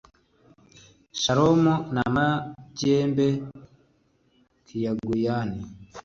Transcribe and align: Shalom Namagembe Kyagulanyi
Shalom 1.21 1.61
Namagembe 1.93 3.27
Kyagulanyi 4.65 5.63